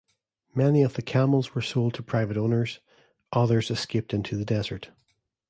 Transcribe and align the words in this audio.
Many 0.55 0.81
of 0.81 0.95
the 0.95 1.03
camels 1.03 1.53
were 1.53 1.61
sold 1.61 1.93
to 1.93 2.01
private 2.01 2.35
owners, 2.35 2.79
others 3.31 3.69
escaped 3.69 4.15
into 4.15 4.35
the 4.35 4.43
desert. 4.45 4.89